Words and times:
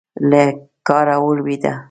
له 0.29 0.41
کاره 0.87 1.15
ولوېده. 1.23 1.73